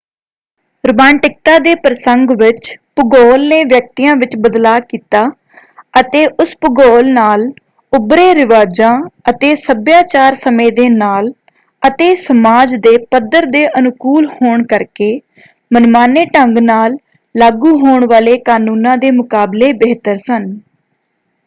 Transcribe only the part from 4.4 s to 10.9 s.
ਬਦਲਾਅ ਕੀਤਾ ਅਤੇ ਉਸ ਭੂਗੋਲ ਨਾਲ ਉਭਰੇ ਰਿਵਾਜਾਂ ਅਤੇ ਸੱਭਿਆਚਾਰ ਸਮੇਂ ਦੇ